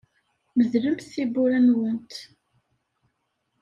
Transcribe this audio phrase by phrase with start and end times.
[0.57, 2.13] Medlemt tiwwura-nwent.